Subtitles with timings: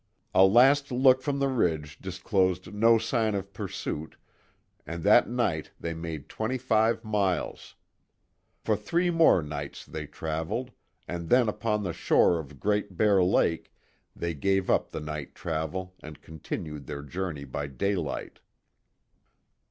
[0.33, 4.15] A last look from the ridge disclosed no sign of pursuit,
[4.83, 7.75] and that night they made twenty five miles.
[8.57, 10.71] For three more nights they traveled,
[11.07, 13.71] and then upon the shore of Great Bear Lake,
[14.15, 18.39] they gave up the night travel and continued their journey by daylight.